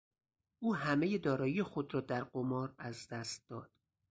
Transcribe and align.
او 0.59 0.75
همهی 0.75 1.17
دارایی 1.17 1.63
خود 1.63 1.93
را 1.93 2.01
در 2.01 2.23
قمار 2.23 2.75
از 2.77 3.07
دست 3.07 3.47
داد. 3.49 3.71